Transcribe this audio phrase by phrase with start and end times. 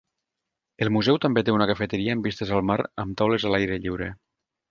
[0.85, 4.09] El museu també té una cafeteria amb vistes al mar amb taules a l'aire lliure.